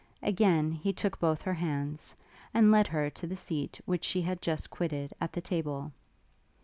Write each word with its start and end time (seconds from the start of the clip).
Again 0.23 0.71
he 0.71 0.91
took 0.93 1.19
both 1.19 1.43
her 1.43 1.53
hands, 1.53 2.15
and 2.55 2.71
led 2.71 2.87
her 2.87 3.07
to 3.11 3.27
the 3.27 3.35
seat 3.35 3.79
which 3.85 4.03
she 4.03 4.23
had 4.23 4.41
just 4.41 4.71
quitted 4.71 5.13
at 5.21 5.31
the 5.31 5.41
table. 5.41 5.91